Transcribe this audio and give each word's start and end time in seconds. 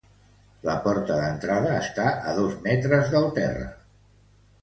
La 0.67 0.73
porta 0.85 1.17
d'entrada 1.23 1.75
està 1.81 2.07
a 2.31 2.33
dos 2.39 2.57
metres 2.65 3.13
del 3.17 3.27
terra. 3.37 3.67